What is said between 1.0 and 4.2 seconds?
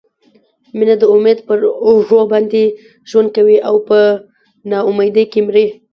د امید پر اوږو باندې ژوند کوي او په